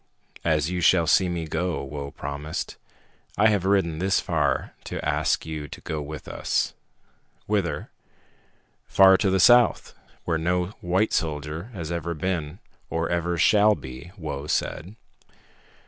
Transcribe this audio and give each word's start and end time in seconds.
"As 0.43 0.71
you 0.71 0.81
shall 0.81 1.05
see 1.05 1.29
me 1.29 1.45
go," 1.45 1.83
Whoa 1.83 2.09
promised. 2.09 2.75
"I 3.37 3.49
have 3.49 3.65
ridden 3.65 3.99
this 3.99 4.19
far 4.19 4.73
to 4.85 4.99
ask 5.07 5.45
you 5.45 5.67
to 5.67 5.79
go 5.81 6.01
with 6.01 6.27
us." 6.27 6.73
"Whither?" 7.45 7.91
"Far 8.87 9.15
to 9.17 9.29
the 9.29 9.39
south, 9.39 9.93
where 10.25 10.39
no 10.39 10.69
white 10.81 11.13
soldier 11.13 11.69
ever 11.75 11.93
has 12.13 12.19
been 12.19 12.57
or 12.89 13.09
ever 13.11 13.37
shall 13.37 13.75
be," 13.75 14.11
Whoa 14.17 14.47
said. 14.47 14.95